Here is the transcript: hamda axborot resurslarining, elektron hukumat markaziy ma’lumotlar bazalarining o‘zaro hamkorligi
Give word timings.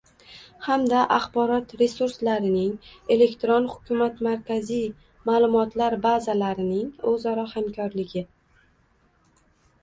hamda 0.67 0.99
axborot 1.15 1.73
resurslarining, 1.81 2.71
elektron 3.15 3.67
hukumat 3.73 4.23
markaziy 4.29 4.87
ma’lumotlar 5.31 5.97
bazalarining 6.07 6.89
o‘zaro 7.13 7.45
hamkorligi 7.55 8.27